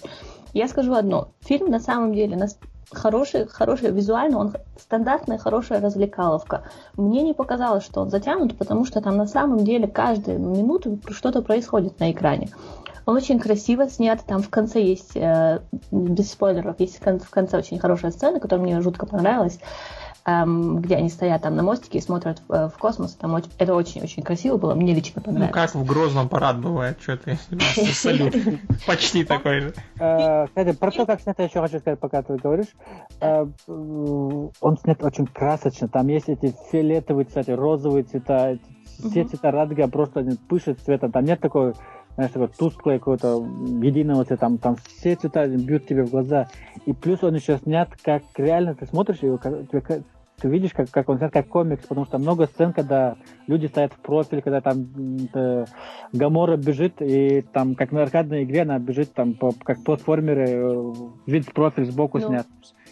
[0.53, 1.29] Я скажу одно.
[1.41, 2.57] Фильм на самом деле нас
[2.91, 6.63] хороший, хороший визуально, он стандартная хорошая развлекаловка.
[6.97, 11.41] Мне не показалось, что он затянут, потому что там на самом деле каждую минуту что-то
[11.41, 12.49] происходит на экране.
[13.05, 17.79] Он очень красиво снят, там в конце есть, э, без спойлеров, есть в конце очень
[17.79, 19.59] хорошая сцена, которая мне жутко понравилась
[20.25, 23.15] где они стоят там на мостике и смотрят в, в космос.
[23.15, 25.49] Там очень, это очень-очень красиво было, мне лично понравилось.
[25.49, 27.39] Ну, как в Грозном парад бывает, что ты
[27.93, 28.35] салют.
[28.85, 29.73] Почти такой же.
[29.99, 32.67] Э, кстати, про то, как снято, я еще хочу сказать, пока ты говоришь.
[33.19, 35.87] Э, он снят очень красочно.
[35.87, 38.59] Там есть эти фиолетовые, кстати, розовые цвета,
[38.99, 41.11] все цвета радуга просто они пышут цветом.
[41.11, 41.73] Там нет такой
[42.15, 43.45] знаешь, такое тусклое какое-то
[43.81, 46.47] единого цвета, там, там все цвета бьют тебе в глаза.
[46.85, 50.03] И плюс он еще снят, как реально ты смотришь его, как, тебе,
[50.41, 53.15] ты видишь, как, как он снят как комикс, потому что много сцен, когда
[53.47, 54.87] люди стоят в профиль, когда там
[55.33, 55.65] э,
[56.13, 60.93] Гамора бежит, и там, как на аркадной игре, она бежит там по, как платформеры, э,
[61.27, 62.47] вид профиль сбоку ну, снят.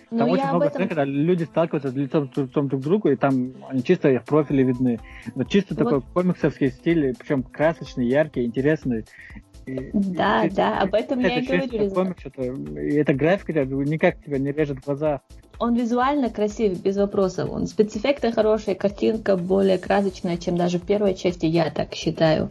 [0.10, 0.82] Там ну, очень много этом...
[0.82, 4.64] сцен, когда люди сталкиваются лицом, лицом друг к другу, и там они чисто в профиле
[4.64, 5.00] видны.
[5.36, 5.84] Но чисто вот.
[5.84, 9.06] такой комиксовский стиль, причем красочный, яркий, интересный.
[9.94, 11.92] Да, и, да, об этом я и говорю.
[11.92, 15.22] Комикс, это, и эта графика никак тебя не режет глаза.
[15.60, 17.52] Он визуально красив, без вопросов.
[17.52, 22.50] Он спецэффекты хорошие, картинка более красочная, чем даже в первой части, я так считаю.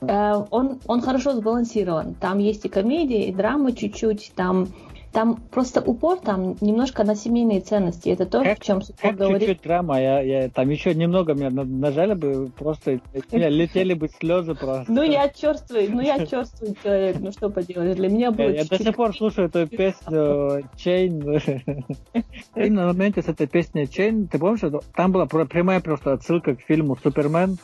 [0.00, 2.14] Э, он, он хорошо сбалансирован.
[2.14, 4.68] Там есть и комедия, и драма чуть-чуть, там
[5.16, 8.10] там просто упор там немножко на семейные ценности.
[8.10, 9.48] Это то, как, в чем Супер говорит.
[9.48, 9.98] чуть-чуть драма.
[9.98, 13.00] Я, я, там еще немного меня нажали бы, просто
[13.32, 14.84] меня летели бы слезы просто.
[14.92, 17.96] Ну я черствый, ну я черствый человек, ну что поделать.
[17.96, 21.94] Для меня было Я, я до сих пор слушаю эту песню Chain.
[22.54, 26.60] И на моменте с этой песней Chain, ты помнишь, там была прямая просто отсылка к
[26.60, 27.56] фильму Супермен,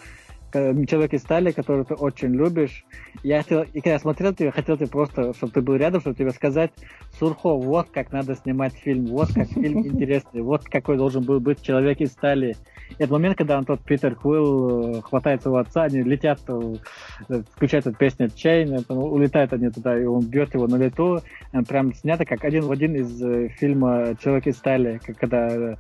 [0.53, 2.85] человек из стали, который ты очень любишь.
[3.23, 6.17] Я хотел, и когда я смотрел тебя, хотел тебе просто, чтобы ты был рядом, чтобы
[6.17, 6.73] тебе сказать,
[7.19, 11.63] Сурхо, вот как надо снимать фильм, вот как фильм интересный, вот какой должен был быть
[11.63, 12.57] человек из стали.
[12.91, 17.43] И этот момент, когда он тот Питер Квилл э, хватает своего отца, они летят, э,
[17.55, 21.21] включают эту песню Чейн, улетают они туда, и он бьет его на лету.
[21.69, 25.77] Прям снято как один в один из э, фильма Человек из стали, когда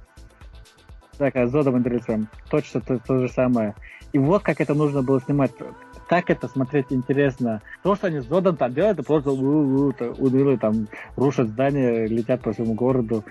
[1.19, 2.29] так, а Зодом Андресом.
[2.51, 3.75] Точно то, то же самое.
[4.13, 5.53] И вот как это нужно было снимать.
[6.09, 7.63] Так это смотреть интересно.
[7.83, 12.53] То, что они с Зодом там делают, это просто уныло, там рушат здания, летят по
[12.53, 13.25] всему городу.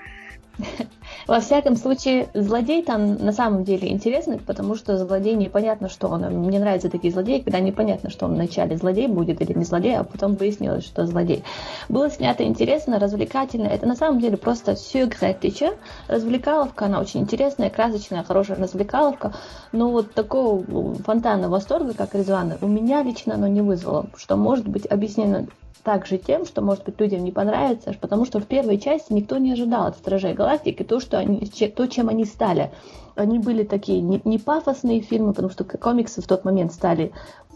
[1.27, 6.21] Во всяком случае, злодей там на самом деле интересный, потому что злодей непонятно, что он.
[6.21, 10.03] Мне нравятся такие злодеи, когда непонятно, что он вначале злодей будет или не злодей, а
[10.03, 11.43] потом выяснилось, что злодей.
[11.89, 13.67] Было снято интересно, развлекательно.
[13.67, 15.71] Это на самом деле просто сюгретича.
[16.07, 19.33] Развлекаловка, она очень интересная, красочная, хорошая развлекаловка.
[19.71, 20.63] Но вот такого
[20.95, 25.47] фонтана восторга, как Резвана, у меня лично оно не вызвало, что может быть объяснено
[25.83, 29.53] также тем, что, может быть, людям не понравится, потому что в первой части никто не
[29.53, 32.71] ожидал от Стражей Галактики то, что они, то, чем они стали.
[33.15, 37.11] Они были такие не, не пафосные фильмы, потому что комиксы в тот момент стали,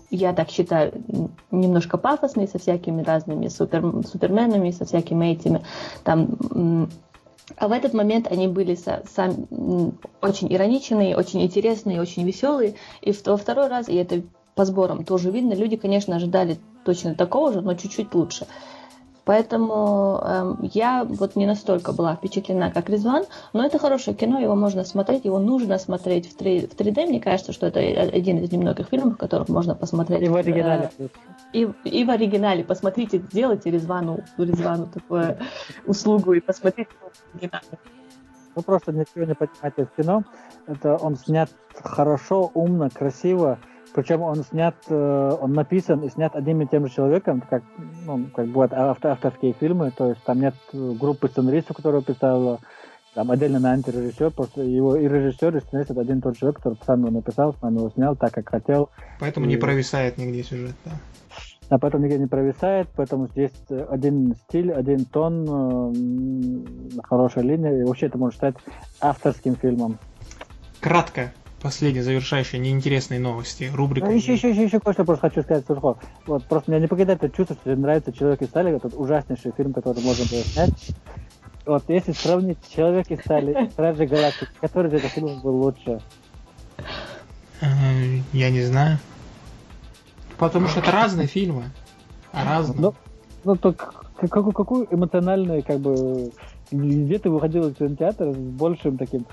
[0.09, 0.93] я так считаю,
[1.51, 5.63] немножко пафосные, со всякими разными супер, суперменами, со всякими этими
[6.03, 6.89] там
[7.57, 9.47] а в этот момент они были сам,
[10.21, 12.75] очень ироничные, очень интересные, очень веселые.
[13.01, 14.23] И во второй раз, и это
[14.55, 18.47] по сборам тоже видно, люди, конечно, ожидали точно такого же, но чуть-чуть лучше.
[19.25, 24.55] Поэтому э, я вот не настолько была впечатлена, как Резван, но это хорошее кино, его
[24.55, 27.07] можно смотреть, его нужно смотреть в 3, в 3D.
[27.07, 30.21] Мне кажется, что это один из немногих фильмов, которых можно посмотреть.
[30.21, 30.91] И в оригинале.
[30.99, 31.07] Э,
[31.53, 32.63] и, и в оригинале.
[32.63, 35.39] Посмотрите, сделайте Резвану, Резвану такую
[35.87, 37.79] услугу и посмотрите в оригинале.
[38.53, 40.23] Вы просто ничего не понимаете в кино.
[40.67, 43.57] Это он снят хорошо, умно, красиво.
[43.95, 47.63] Причем он снят, э, он написан и снят одним и тем же человеком, как,
[48.05, 52.59] ну, как бывают автор, авторские фильмы, то есть там нет группы сценаристов, которая писала,
[53.13, 56.57] там отдельно на антирежиссер, просто его и режиссер, и сценарист это один и тот человек,
[56.57, 58.89] который сам его написал, сам его снял так, как хотел.
[59.21, 59.49] Поэтому и...
[59.49, 60.91] не провисает нигде сюжет, да.
[61.69, 67.83] А поэтому нигде не провисает, поэтому здесь один стиль, один тон, э, хорошая линия, и
[67.85, 68.55] вообще это можно считать
[68.99, 69.99] авторским фильмом.
[70.81, 71.31] Кратко,
[71.65, 74.05] последние завершающие неинтересные новости, рубрика.
[74.05, 75.97] Ну, еще, еще, еще, еще кое-что просто хочу сказать, Сурхо.
[76.27, 79.51] Вот, просто меня не покидает это чувство, что тебе нравится «Человек из стали», этот ужаснейший
[79.57, 80.91] фильм, который можно было снять.
[81.65, 86.01] Вот, если сравнить «Человек из стали» и «Стражи Галактики», который из этих фильмов был лучше?
[87.61, 87.65] Э,
[88.31, 88.99] я не знаю.
[90.37, 91.71] Потому что это разные фильмы.
[92.31, 92.79] Разные.
[92.79, 92.93] Ну,
[93.43, 96.31] ну так какую, какую эмоциональную, как бы,
[96.69, 99.25] где ты выходил из кинотеатра с большим таким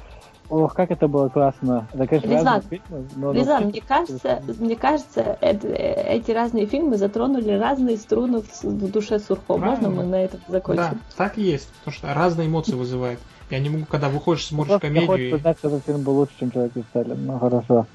[0.48, 1.88] Ох, как это было классно.
[1.92, 7.52] Это, конечно, Лизан, фильмы, но Лизан мне кажется, мне кажется, это, эти разные фильмы затронули
[7.52, 9.56] разные струны в, в душе Сурхо.
[9.56, 10.82] Можно мы на этом закончим?
[10.82, 13.18] Да, так и есть, потому что разные эмоции вызывает.
[13.50, 15.06] Я не могу, когда выходишь, смотришь комедию...
[15.06, 17.86] Хочется знать, что этот фильм был лучше, чем «Человек из Сталин», ну хорошо.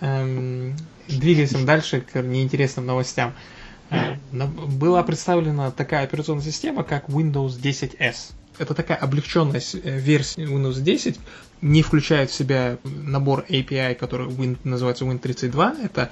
[0.00, 0.76] Эм,
[1.08, 3.32] двигаемся дальше к неинтересным новостям.
[3.90, 8.32] Э, была представлена такая операционная система, как Windows 10S.
[8.58, 11.18] Это такая облегченная э, версия Windows 10,
[11.62, 15.84] не включает в себя набор API, который Win, называется Win32.
[15.84, 16.10] Это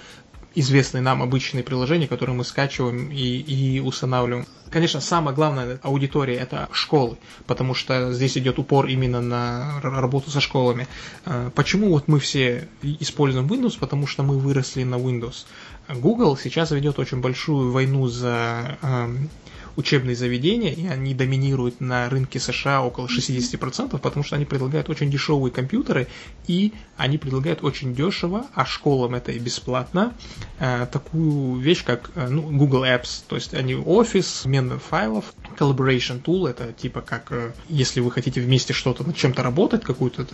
[0.56, 4.46] известные нам обычные приложения, которые мы скачиваем и, и устанавливаем.
[4.70, 10.40] Конечно, самая главная аудитория это школы, потому что здесь идет упор именно на работу со
[10.40, 10.88] школами.
[11.26, 13.78] Э, почему вот мы все используем Windows?
[13.78, 15.44] Потому что мы выросли на Windows.
[15.88, 19.30] Google сейчас ведет очень большую войну за эм,
[19.76, 25.10] учебные заведения, и они доминируют на рынке США около 60%, потому что они предлагают очень
[25.10, 26.08] дешевые компьютеры,
[26.46, 30.14] и они предлагают очень дешево, а школам это и бесплатно,
[30.58, 36.22] э, такую вещь, как э, ну, Google Apps, то есть они офис, обмен файлов, collaboration
[36.22, 40.26] tool, это типа как, э, если вы хотите вместе что-то над чем-то работать, какую-то,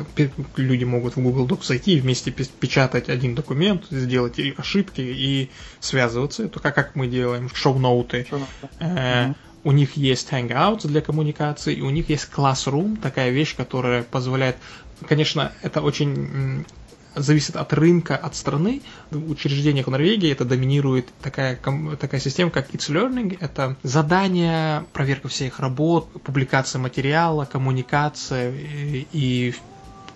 [0.57, 5.51] люди могут в Google Docs зайти и вместе печатать один документ, сделать ошибки и
[5.81, 8.27] связываться, это как, как мы делаем шоу-ноуты.
[8.79, 9.32] Э,
[9.65, 14.57] у них есть Hangouts для коммуникации, и у них есть Classroom, такая вещь, которая позволяет...
[15.09, 16.65] Конечно, это очень
[17.15, 18.83] зависит от рынка, от страны.
[19.11, 21.59] В учреждениях в Норвегии это доминирует такая,
[22.01, 23.37] такая система, как It's Learning.
[23.41, 29.55] Это задания, проверка всех работ, публикация материала, коммуникация и, и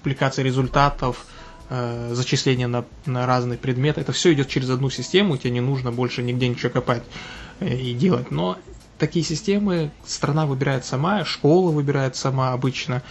[0.03, 1.27] публикация результатов,
[1.69, 4.01] э, зачисление на, на разные предметы.
[4.01, 7.03] Это все идет через одну систему, тебе не нужно больше нигде ничего копать
[7.61, 8.31] э, и делать.
[8.31, 8.57] Но
[8.99, 13.03] такие системы страна выбирает сама, школа выбирает сама обычно,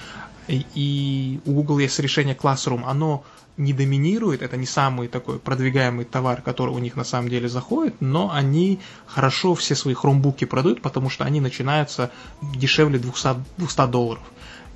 [0.47, 3.23] и у Google есть решение Classroom, оно
[3.57, 7.95] не доминирует, это не самый такой продвигаемый товар, который у них на самом деле заходит,
[8.01, 14.23] но они хорошо все свои хромбуки продают, потому что они начинаются дешевле 200, 200 долларов.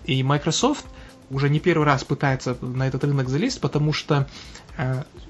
[0.06, 0.86] И Microsoft
[1.30, 4.28] уже не первый раз пытается на этот рынок залезть, потому что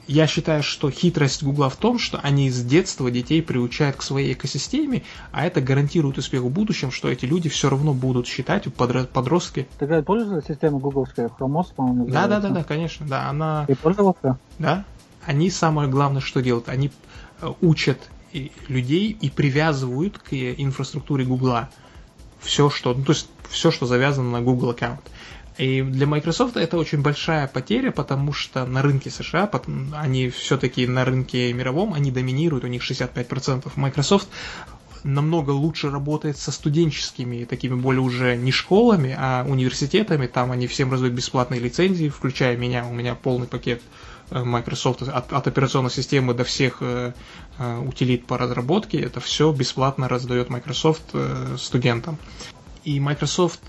[0.07, 4.33] я считаю, что хитрость Гугла в том, что они с детства детей приучают к своей
[4.33, 9.67] экосистеме, а это гарантирует успех в будущем, что эти люди все равно будут считать, подростки.
[9.77, 13.65] Ты когда пользуешься системой гугловская, Chromos, по-моему, Да, да, да, да, конечно, да, она...
[13.67, 14.39] Ты пользовался?
[14.57, 14.85] Да.
[15.25, 16.91] Они самое главное, что делают, они
[17.41, 17.99] э, учат
[18.67, 21.69] людей и привязывают к инфраструктуре Гугла
[22.39, 25.01] все, что, ну, то есть все, что завязано на Google аккаунт.
[25.59, 29.51] И для Microsoft это очень большая потеря, потому что на рынке США,
[29.93, 33.69] они все-таки на рынке мировом, они доминируют, у них 65%.
[33.75, 34.29] Microsoft
[35.03, 40.27] намного лучше работает со студенческими, такими более уже не школами, а университетами.
[40.27, 42.85] Там они всем раздают бесплатные лицензии, включая меня.
[42.85, 43.81] У меня полный пакет
[44.31, 47.11] э, Microsoft от, от операционной системы до всех э,
[47.57, 48.97] э, утилит по разработке.
[49.01, 52.17] Это все бесплатно раздает Microsoft э, студентам.
[52.85, 53.59] И Microsoft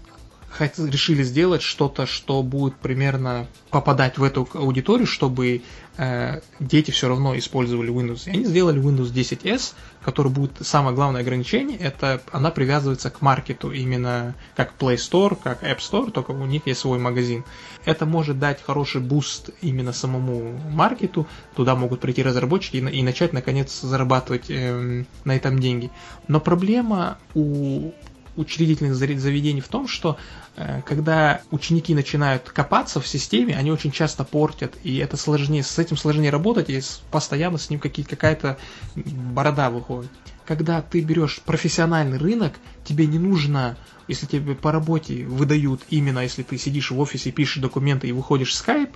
[0.58, 5.62] решили сделать что-то, что будет примерно попадать в эту аудиторию, чтобы
[5.96, 8.22] э, дети все равно использовали Windows.
[8.26, 13.70] И они сделали Windows 10S, который будет самое главное ограничение, это она привязывается к маркету,
[13.70, 17.44] именно как Play Store, как App Store, только у них есть свой магазин.
[17.84, 23.32] Это может дать хороший буст именно самому маркету, туда могут прийти разработчики и, и начать
[23.32, 25.90] наконец зарабатывать э, на этом деньги.
[26.28, 27.92] Но проблема у
[28.40, 30.16] учредительных заведений в том, что
[30.56, 35.78] э, когда ученики начинают копаться в системе, они очень часто портят, и это сложнее, с
[35.78, 38.58] этим сложнее работать, и постоянно с ним какая-то
[38.96, 40.10] борода выходит.
[40.46, 43.76] Когда ты берешь профессиональный рынок, тебе не нужно
[44.10, 48.52] если тебе по работе выдают именно, если ты сидишь в офисе, пишешь документы и выходишь
[48.52, 48.90] в Skype,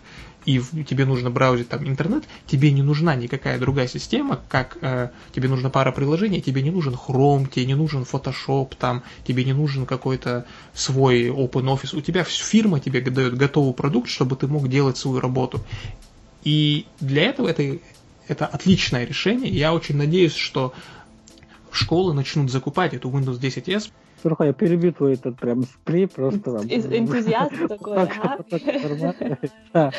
[0.44, 5.48] и тебе нужно браузить там интернет, тебе не нужна никакая другая система, как э, тебе
[5.48, 9.87] нужна пара приложений, тебе не нужен Chrome, тебе не нужен Photoshop, там, тебе не нужен
[9.87, 11.96] какой-то свой Open Office.
[11.96, 15.61] У тебя фирма тебе дает готовый продукт, чтобы ты мог делать свою работу.
[16.42, 17.78] И для этого это,
[18.28, 19.50] это отличное решение.
[19.50, 20.74] Я очень надеюсь, что
[21.70, 23.90] школы начнут закупать эту Windows 10S,
[24.22, 26.51] Слухай, я перебью твой этот прям спри, просто...
[26.66, 29.92] Энтузиазм такой, ага.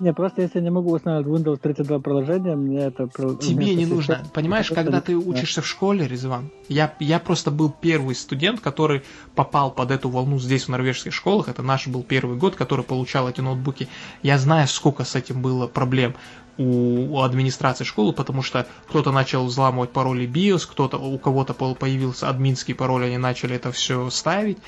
[0.00, 3.08] Не, просто если я не могу устанавливать Windows 32 приложение, мне это...
[3.08, 4.24] Тебе не нужно.
[4.32, 9.02] Понимаешь, когда ты учишься в школе, Резван, я, я просто был первый студент, который
[9.34, 11.48] попал под эту волну здесь, в норвежских школах.
[11.48, 13.88] Это наш был первый год, который получал эти ноутбуки.
[14.22, 16.14] Я знаю, сколько с этим было проблем.
[16.56, 22.74] у администрации школы, потому что кто-то начал взламывать пароли BIOS, кто-то, у кого-то появился админский
[22.74, 24.58] пароль, они начали это все ставить.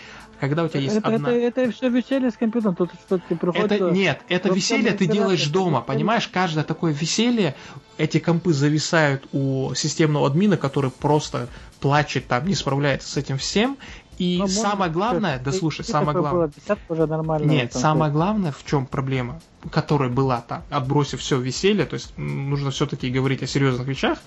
[0.40, 1.30] Когда у тебя есть это, одна...
[1.30, 3.70] это, это все веселье с компьютером, тут что ты приходишь...
[3.70, 6.28] Это, нет, это веселье ты делаешь дома, понимаешь?
[6.28, 7.54] Каждое такое веселье,
[7.96, 11.48] эти компы зависают у системного админа, который просто
[11.80, 13.78] плачет там, не справляется с этим всем,
[14.18, 16.50] и Но самое главное, да слушай, самое главное...
[16.88, 17.50] уже нормально.
[17.50, 22.70] Нет, самое главное, в чем проблема, которая была там, отбросив все веселье, то есть нужно
[22.70, 24.18] все-таки говорить о серьезных вещах,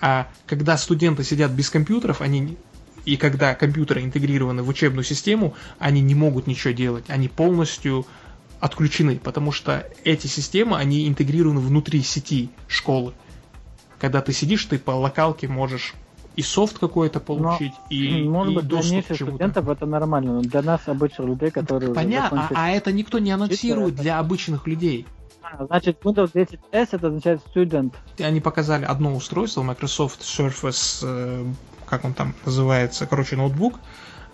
[0.00, 2.56] а когда студенты сидят без компьютеров, они
[3.04, 8.06] и когда компьютеры интегрированы в учебную систему, они не могут ничего делать, они полностью
[8.60, 13.12] отключены, потому что эти системы, они интегрированы внутри сети школы.
[13.98, 15.94] Когда ты сидишь, ты по локалке можешь
[16.36, 20.40] и софт какой-то получить, но, и Может и быть, для низших студентов это нормально, но
[20.40, 21.94] для нас, обычных людей, которые...
[21.94, 22.58] Понятно, закончили...
[22.58, 25.06] а, а это никто не анонсирует для обычных людей.
[25.42, 27.92] А, значит, Windows 10 S это означает student.
[28.18, 31.44] Они показали одно устройство, Microsoft Surface, э,
[31.86, 33.78] как он там называется, короче, ноутбук,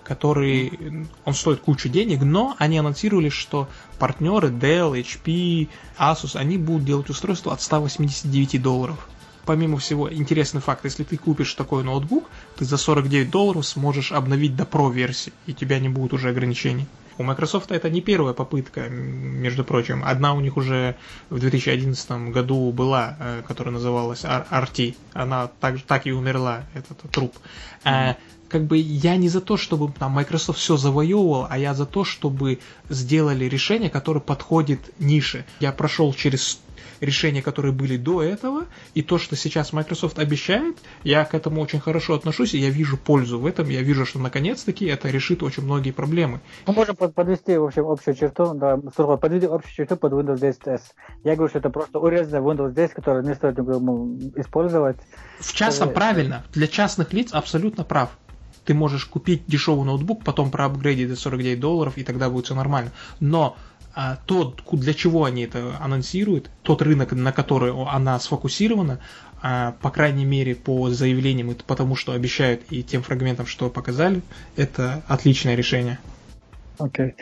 [0.04, 6.84] который, он стоит кучу денег, но они анонсировали, что партнеры Dell, HP, Asus, они будут
[6.84, 9.08] делать устройство от 189 долларов
[9.50, 14.54] помимо всего, интересный факт, если ты купишь такой ноутбук, ты за 49 долларов сможешь обновить
[14.54, 16.86] до Pro версии, и тебя не будет уже ограничений.
[17.20, 20.02] У Microsoft это не первая попытка, между прочим.
[20.02, 20.96] Одна у них уже
[21.28, 24.94] в 2011 году была, э, которая называлась RT.
[25.12, 27.36] Она так, так и умерла, этот труп.
[27.84, 28.16] Mm-hmm.
[28.50, 32.04] Как бы я не за то, чтобы там Microsoft все завоевывал, а я за то,
[32.04, 35.44] чтобы сделали решение, которое подходит нише.
[35.60, 36.60] Я прошел через
[37.00, 41.80] решения, которые были до этого, и то, что сейчас Microsoft обещает, я к этому очень
[41.80, 45.62] хорошо отношусь, и я вижу пользу в этом, я вижу, что наконец-таки это решит очень
[45.62, 46.40] многие проблемы.
[46.66, 50.60] Мы можем подвести, в общем, общую черту, да, подвести общую черту под Windows 10
[51.24, 53.58] Я говорю, что это просто урезанный Windows 10, который не стоит
[54.36, 54.96] использовать.
[55.38, 58.10] В частном, правильно, для частных лиц абсолютно прав
[58.70, 62.92] ты можешь купить дешевый ноутбук, потом проапгрейдить до 49 долларов, и тогда будет все нормально.
[63.18, 63.56] Но
[63.96, 69.00] а, то, для чего они это анонсируют, тот рынок, на который она сфокусирована,
[69.42, 74.22] а, по крайней мере, по заявлениям, потому что обещают и тем фрагментам, что показали,
[74.54, 75.98] это отличное решение.
[76.78, 77.06] Окей.
[77.06, 77.14] Okay.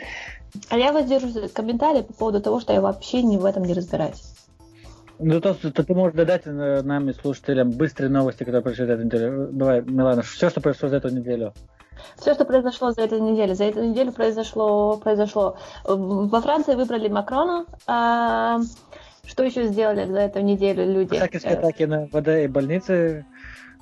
[0.69, 4.21] А я воздержусь комментарии по поводу того, что я вообще не в этом не разбираюсь.
[5.19, 9.03] Ну, то, то ты можешь додать нам и слушателям быстрые новости, которые произошли за эту
[9.03, 9.49] неделю.
[9.51, 11.53] Давай, Милана, все, что произошло за эту неделю.
[12.15, 13.53] Все, что произошло за эту неделю.
[13.53, 15.57] За эту неделю произошло, произошло.
[15.83, 17.65] Во Франции выбрали Макрона.
[17.85, 18.59] А,
[19.25, 21.15] что еще сделали за эту неделю люди?
[21.15, 23.25] Всякие атаки на ВД и больницы.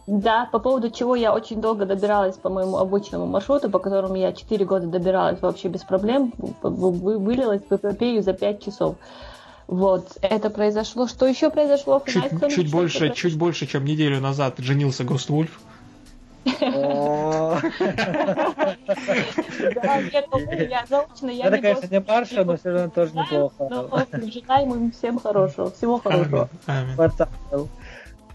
[0.07, 4.31] Да, по поводу чего я очень долго добиралась по моему обычному маршруту, по которому я
[4.31, 6.33] 4 года добиралась вообще без проблем,
[6.63, 8.95] вылилась в эпопею за 5 часов.
[9.67, 11.07] Вот, это произошло.
[11.07, 12.01] Что еще произошло?
[12.05, 15.59] Чуть, чуть больше, чуть больше, чем неделю назад женился Гоствульф.
[16.61, 17.59] Да,
[19.99, 23.69] я заочно, я Это, конечно, не Марша, но все равно тоже неплохо.
[24.11, 26.49] Желаем им всем хорошего, всего хорошего.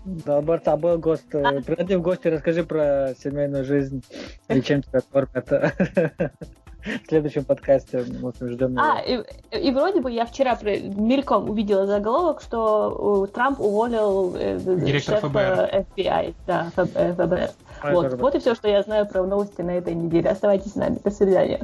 [0.04, 1.30] Да, Борца, был гость.
[1.30, 4.02] Приходи в гости, расскажи про семейную жизнь
[4.48, 5.48] и чем тебя кормят.
[6.84, 8.78] В следующем подкасте мы ждем.
[8.78, 9.22] А, и,
[9.56, 15.86] и вроде бы я вчера мельком увидела заголовок, что Трамп уволил э, ФБР.
[15.96, 17.50] FBI, да, ФБР.
[17.92, 20.30] Вот, вот и все, что я знаю про новости на этой неделе.
[20.30, 20.98] Оставайтесь с нами.
[21.02, 21.60] До свидания.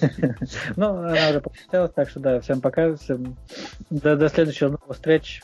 [0.76, 3.36] Ну, она уже посчиталась, так что да, всем пока, всем
[3.90, 5.42] до, до следующего новых встреч.